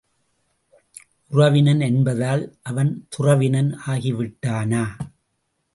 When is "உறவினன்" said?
1.31-1.79